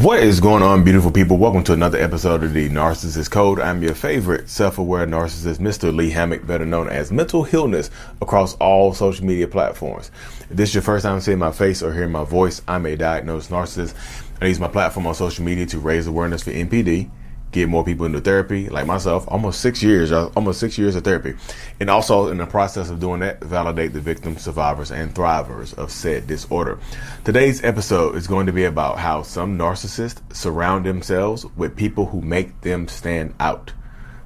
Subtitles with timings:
[0.00, 1.36] What is going on, beautiful people?
[1.36, 3.60] Welcome to another episode of the Narcissist Code.
[3.60, 5.94] I'm your favorite self-aware narcissist, Mr.
[5.94, 7.90] Lee Hammock, better known as Mental Healness,
[8.22, 10.10] across all social media platforms.
[10.48, 12.96] If this is your first time seeing my face or hearing my voice, I'm a
[12.96, 13.94] diagnosed narcissist.
[14.40, 17.10] I use my platform on social media to raise awareness for NPD,
[17.52, 21.34] get more people into therapy, like myself, almost six years, almost six years of therapy.
[21.80, 25.90] And also in the process of doing that, validate the victims, survivors, and thrivers of
[25.90, 26.78] said disorder.
[27.24, 32.20] Today's episode is going to be about how some narcissists surround themselves with people who
[32.20, 33.72] make them stand out.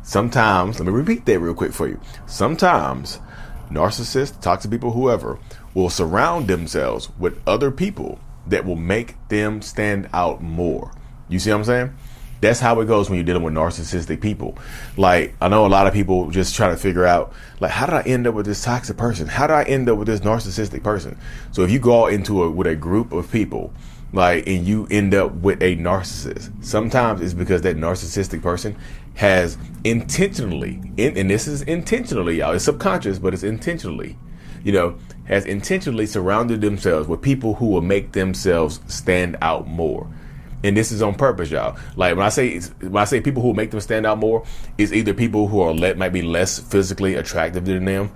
[0.02, 1.98] Sometimes, let me repeat that real quick for you.
[2.26, 3.20] Sometimes
[3.70, 5.38] narcissists, toxic people, whoever,
[5.72, 10.92] will surround themselves with other people that will make them stand out more.
[11.30, 11.96] You see what I'm saying?
[12.44, 14.58] That's how it goes when you're dealing with narcissistic people.
[14.98, 17.94] Like, I know a lot of people just try to figure out, like, how did
[17.94, 19.28] I end up with this toxic person?
[19.28, 21.18] How did I end up with this narcissistic person?
[21.52, 23.72] So if you go out into a, with a group of people,
[24.12, 28.76] like, and you end up with a narcissist, sometimes it's because that narcissistic person
[29.14, 34.18] has intentionally, in, and this is intentionally, y'all, it's subconscious, but it's intentionally,
[34.62, 40.06] you know, has intentionally surrounded themselves with people who will make themselves stand out more
[40.64, 41.76] and this is on purpose, y'all.
[41.94, 44.44] Like when I say when I say people who make them stand out more,
[44.78, 48.10] is either people who are let might be less physically attractive than them.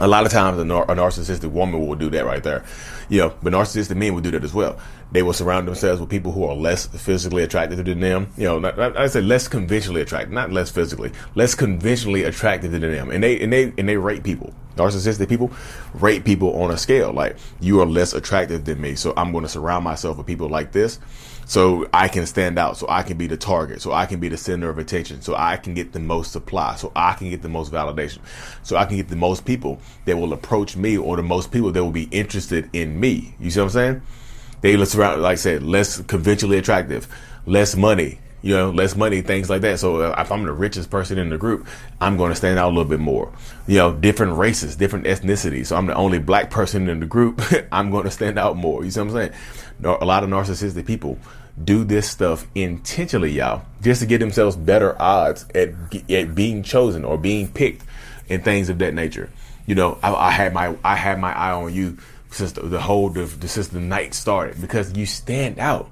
[0.00, 2.64] A lot of times, a, nar- a, narcissistic woman will do that right there,
[3.08, 3.34] you know.
[3.42, 4.78] But narcissistic men will do that as well.
[5.12, 8.32] They will surround themselves with people who are less physically attractive than them.
[8.36, 12.72] You know, not, not, I say less conventionally attractive, not less physically, less conventionally attractive
[12.72, 13.10] than them.
[13.10, 14.52] And they and they and they rate people.
[14.76, 15.52] Narcissistic people
[15.94, 17.12] rate people on a scale.
[17.12, 20.48] Like you are less attractive than me, so I'm going to surround myself with people
[20.48, 20.98] like this
[21.46, 24.28] so I can stand out, so I can be the target, so I can be
[24.28, 27.42] the center of attention, so I can get the most supply, so I can get
[27.42, 28.18] the most validation,
[28.62, 31.72] so I can get the most people that will approach me or the most people
[31.72, 33.34] that will be interested in me.
[33.38, 34.02] You see what I'm saying?
[34.60, 37.08] They look around, like I said, less conventionally attractive,
[37.44, 39.78] less money, you know, less money, things like that.
[39.78, 41.66] So uh, if I'm the richest person in the group,
[41.98, 43.32] I'm going to stand out a little bit more.
[43.66, 45.68] You know, different races, different ethnicities.
[45.68, 47.40] So I'm the only black person in the group.
[47.72, 48.84] I'm going to stand out more.
[48.84, 49.32] You see what I'm saying?
[49.82, 51.18] A lot of narcissistic people
[51.64, 55.70] do this stuff intentionally, y'all, just to get themselves better odds at,
[56.10, 57.82] at being chosen or being picked
[58.28, 59.30] and things of that nature.
[59.64, 61.96] You know, I, I had my I had my eye on you
[62.30, 65.90] since the, the whole the, since the night started because you stand out.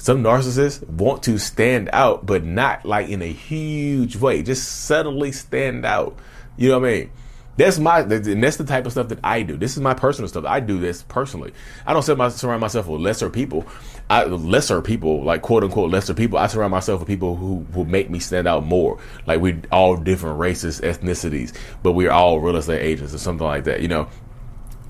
[0.00, 4.42] Some narcissists want to stand out, but not like in a huge way.
[4.42, 6.18] Just subtly stand out.
[6.56, 7.10] You know what I mean?
[7.58, 9.58] That's my, and that's the type of stuff that I do.
[9.58, 10.46] This is my personal stuff.
[10.46, 11.52] I do this personally.
[11.86, 13.66] I don't surround myself with lesser people.
[14.08, 16.38] I, lesser people, like quote unquote lesser people.
[16.38, 18.98] I surround myself with people who will make me stand out more.
[19.26, 23.64] Like we're all different races, ethnicities, but we're all real estate agents or something like
[23.64, 23.82] that.
[23.82, 24.08] You know,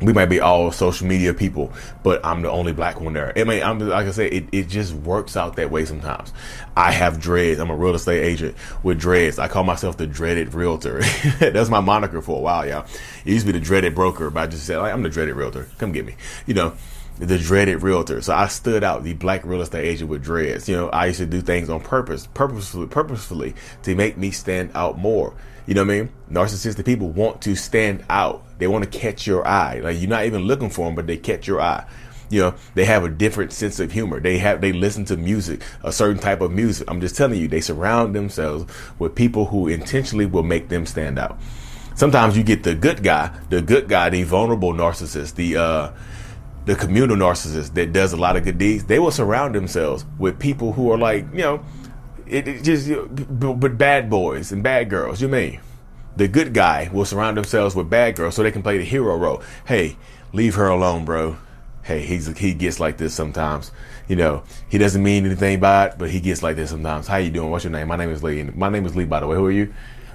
[0.01, 1.73] we might be all social media people,
[2.03, 3.33] but I'm the only black one there.
[3.37, 6.33] I mean, I'm like I say, it, it just works out that way sometimes.
[6.77, 7.61] I have dreads.
[7.61, 9.39] I'm a real estate agent with dreads.
[9.39, 11.01] I call myself the dreaded realtor.
[11.39, 12.87] That's my moniker for a while, y'all.
[13.25, 15.37] It used to be the dreaded broker, but I just said, like, I'm the dreaded
[15.37, 15.69] realtor.
[15.79, 16.17] Come get me.
[16.47, 16.73] You know,
[17.19, 18.23] the dreaded realtor.
[18.23, 20.69] So I stood out, the black real estate agent with dreads.
[20.69, 24.71] You know, I used to do things on purpose, purposefully, purposefully to make me stand
[24.75, 25.35] out more.
[25.67, 26.13] You know what I mean?
[26.31, 28.45] Narcissistic people want to stand out.
[28.61, 29.81] They want to catch your eye.
[29.81, 31.85] Like you're not even looking for them, but they catch your eye.
[32.29, 34.21] You know, they have a different sense of humor.
[34.21, 36.89] They have, they listen to music, a certain type of music.
[36.89, 41.19] I'm just telling you, they surround themselves with people who intentionally will make them stand
[41.19, 41.41] out.
[41.97, 45.93] Sometimes you get the good guy, the good guy, the vulnerable narcissist, the, uh,
[46.67, 48.85] the communal narcissist that does a lot of good deeds.
[48.85, 51.65] They will surround themselves with people who are like, you know,
[52.29, 55.21] it, it just, you know, but bad boys and bad girls.
[55.21, 55.61] You mean?
[56.17, 59.17] The good guy will surround themselves with bad girls so they can play the hero
[59.17, 59.43] role.
[59.67, 59.97] Hey,
[60.33, 61.39] leave her alone, bro.
[61.83, 63.73] Hey, he's he gets like this sometimes.
[64.07, 67.07] You know, he doesn't mean anything by it, but he gets like this sometimes.
[67.07, 67.51] How you doing?
[67.51, 67.89] What's your name?
[67.89, 68.43] My name is Lee.
[68.43, 69.37] My name is Lee, by the way.
[69.37, 69.73] Who are you?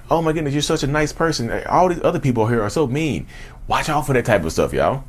[0.08, 1.50] Oh my goodness, you're such a nice person.
[1.66, 3.26] All these other people here are so mean.
[3.66, 5.04] Watch out for that type of stuff, y'all.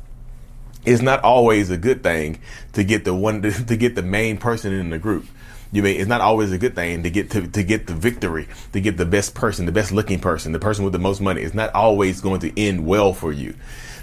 [0.84, 2.40] It's not always a good thing
[2.72, 5.26] to get the one to, to get the main person in the group.
[5.70, 8.48] You mean it's not always a good thing to get to, to get the victory,
[8.72, 11.42] to get the best person, the best looking person, the person with the most money.
[11.42, 13.54] It's not always going to end well for you.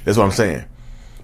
[0.04, 0.66] That's what I'm saying.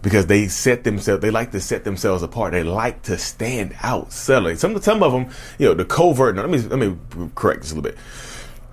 [0.02, 2.54] Because they set themselves, they like to set themselves apart.
[2.54, 4.56] They like to stand out subtly.
[4.56, 5.30] Some, some of them,
[5.60, 6.98] you know, the covert, let me, let me
[7.36, 7.98] correct this a little bit.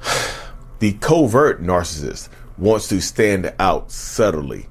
[0.81, 4.69] The covert narcissist wants to stand out subtly.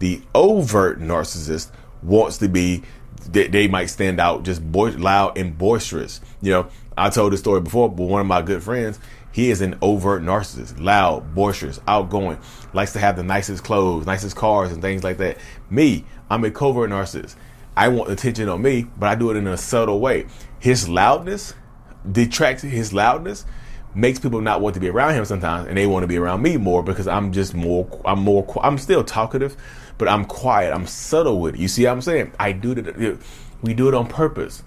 [0.00, 1.70] The overt narcissist
[2.02, 2.82] wants to be
[3.30, 6.20] they, they might stand out just boy, loud and boisterous.
[6.42, 8.98] You know, I told this story before, but one of my good friends,
[9.32, 12.38] he is an overt narcissist, loud, boisterous, outgoing,
[12.72, 15.36] likes to have the nicest clothes, nicest cars, and things like that.
[15.68, 17.36] Me, I'm a covert narcissist.
[17.76, 20.26] I want attention on me, but I do it in a subtle way.
[20.58, 21.52] His loudness
[22.10, 23.44] detracts his loudness
[23.96, 26.42] makes people not want to be around him sometimes and they want to be around
[26.42, 29.56] me more because I'm just more I'm more I'm still talkative
[29.98, 31.60] but I'm quiet I'm subtle with it.
[31.60, 32.32] You see what I'm saying?
[32.38, 33.18] I do it
[33.62, 34.62] we do it on purpose.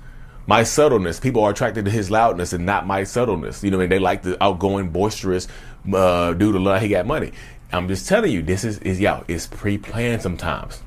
[0.48, 3.64] My subtleness people are attracted to his loudness and not my subtleness.
[3.64, 3.90] You know I mean?
[3.90, 5.48] They like the outgoing boisterous
[5.94, 7.31] uh, dude a lot he got money.
[7.72, 9.24] I'm just telling you this is is y'all.
[9.28, 10.81] it's pre-planned sometimes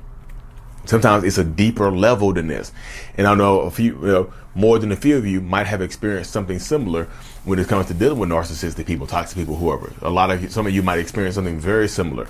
[0.85, 2.71] sometimes it's a deeper level than this
[3.17, 5.81] and I know a few you know more than a few of you might have
[5.81, 7.05] experienced something similar
[7.45, 9.91] when it comes to dealing with narcissistic people, toxic people, whoever.
[10.01, 12.27] A lot of some of you might experience something very similar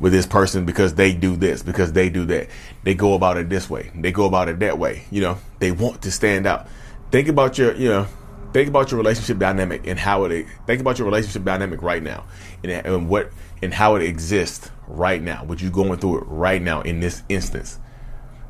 [0.00, 2.48] with this person because they do this, because they do that.
[2.82, 3.90] They go about it this way.
[3.94, 5.04] They go about it that way.
[5.10, 6.68] You know, they want to stand out.
[7.10, 8.06] Think about your, you know,
[8.52, 10.46] think about your relationship dynamic and how it.
[10.66, 12.24] Think about your relationship dynamic right now,
[12.62, 13.30] and, and what
[13.62, 15.44] and how it exists right now.
[15.44, 17.78] What you're going through it right now in this instance.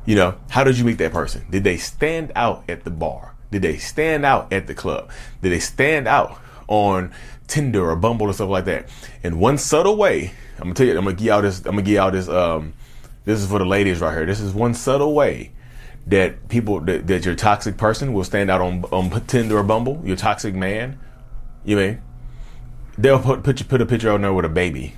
[0.05, 1.45] You know, how did you meet that person?
[1.49, 3.35] Did they stand out at the bar?
[3.51, 5.09] Did they stand out at the club?
[5.41, 7.11] Did they stand out on
[7.47, 8.87] Tinder or Bumble or stuff like that?
[9.23, 11.81] In one subtle way, I'm gonna tell you, I'm gonna give y'all this, I'm gonna
[11.81, 12.73] give y'all this, um,
[13.23, 14.25] this is for the ladies right here.
[14.25, 15.51] This is one subtle way
[16.07, 20.01] that people, that, that your toxic person will stand out on, on Tinder or Bumble,
[20.05, 20.99] your toxic man,
[21.63, 22.01] you mean?
[22.97, 24.93] They'll put, put, put a picture on there with a baby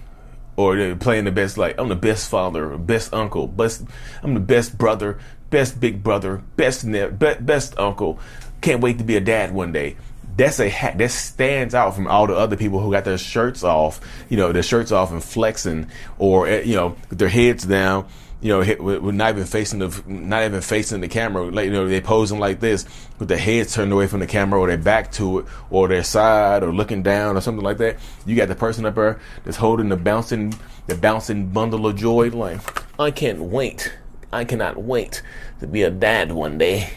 [0.57, 3.83] or they're playing the best like I'm the best father, best uncle, best
[4.21, 5.19] I'm the best brother,
[5.50, 8.19] best big brother, best ne- be- best uncle.
[8.59, 9.95] Can't wait to be a dad one day.
[10.36, 13.63] That's a hat that stands out from all the other people who got their shirts
[13.63, 15.89] off, you know, their shirts off and flexing,
[16.19, 18.07] or eh, you know, their heads down,
[18.39, 21.50] you know, with not even facing the not even facing the camera.
[21.50, 22.86] Like you know, they posing like this
[23.18, 26.04] with their heads turned away from the camera, or their back to it, or their
[26.04, 27.98] side, or looking down, or something like that.
[28.25, 30.54] You got the person up there that's holding the bouncing
[30.86, 32.30] the bouncing bundle of joy.
[32.30, 32.62] Like,
[33.00, 33.94] I can't wait.
[34.31, 35.22] I cannot wait
[35.60, 36.92] to be a dad one day.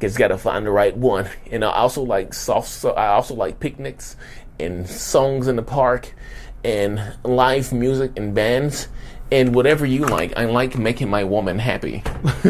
[0.00, 1.28] Cause got to find the right one.
[1.50, 2.68] And I also like soft.
[2.68, 4.16] So I also like picnics
[4.58, 6.12] and songs in the park
[6.64, 8.88] and live music and bands
[9.32, 10.36] and whatever you like.
[10.36, 12.02] I like making my woman happy.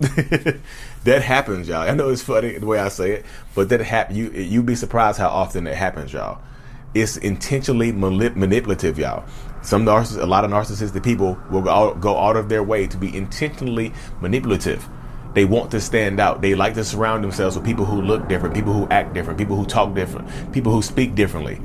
[0.00, 1.82] that happens, y'all.
[1.82, 4.16] I know it's funny the way I say it, but that happen.
[4.16, 6.40] You you'd be surprised how often it happens, y'all.
[6.94, 9.24] It's intentionally manip- manipulative, y'all.
[9.60, 12.86] Some narcissists, a lot of narcissistic people will go out, go out of their way
[12.86, 13.92] to be intentionally
[14.22, 14.88] manipulative.
[15.34, 16.40] They want to stand out.
[16.40, 19.56] They like to surround themselves with people who look different, people who act different, people
[19.56, 21.60] who talk different, people who speak differently.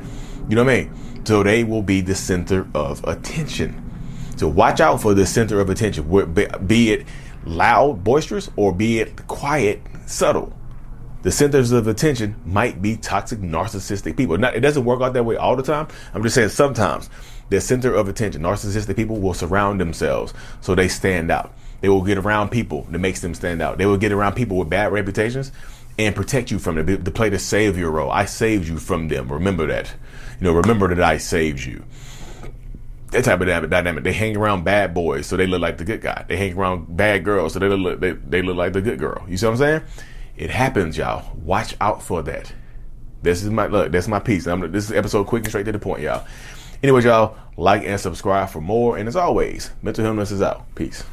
[0.49, 1.25] You know what I mean?
[1.25, 3.79] So they will be the center of attention.
[4.35, 6.09] So watch out for the center of attention,
[6.67, 7.05] be it
[7.45, 10.53] loud, boisterous, or be it quiet, subtle.
[11.21, 14.37] The centers of attention might be toxic, narcissistic people.
[14.37, 15.87] Now, it doesn't work out that way all the time.
[16.13, 17.09] I'm just saying sometimes
[17.49, 21.53] the center of attention, narcissistic people will surround themselves so they stand out.
[21.79, 23.77] They will get around people that makes them stand out.
[23.77, 25.53] They will get around people with bad reputations
[25.97, 27.05] and protect you from it.
[27.05, 28.11] To play the savior role.
[28.11, 29.31] I saved you from them.
[29.31, 29.93] Remember that.
[30.39, 31.83] You know, remember that I saved you.
[33.11, 34.03] That type of dynamic.
[34.03, 36.25] They hang around bad boys, so they look like the good guy.
[36.27, 39.23] They hang around bad girls, so they look they, they look like the good girl.
[39.27, 39.81] You see what I'm saying?
[40.35, 41.35] It happens, y'all.
[41.37, 42.51] Watch out for that.
[43.21, 43.91] This is my look.
[43.91, 44.47] That's my piece.
[44.47, 46.25] I'm, this is episode quick and straight to the point, y'all.
[46.81, 48.97] Anyways, y'all like and subscribe for more.
[48.97, 50.65] And as always, Mental Healness is out.
[50.75, 51.03] Peace.